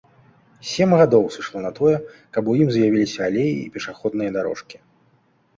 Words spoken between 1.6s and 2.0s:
на тое,